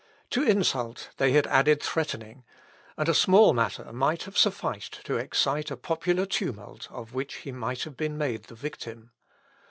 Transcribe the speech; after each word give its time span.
To 0.31 0.41
insult 0.41 1.11
they 1.17 1.33
had 1.33 1.45
added 1.45 1.79
threatening; 1.83 2.43
and 2.97 3.07
a 3.07 3.13
small 3.13 3.53
matter 3.53 3.93
might 3.93 4.23
have 4.23 4.35
sufficed 4.35 5.05
to 5.05 5.17
excite 5.17 5.69
a 5.69 5.77
popular 5.77 6.25
tumult 6.25 6.87
of 6.89 7.13
which 7.13 7.35
he 7.35 7.51
might 7.51 7.83
have 7.83 7.97
been 7.97 8.17
made 8.17 8.45
the 8.45 8.55
victim. 8.55 9.11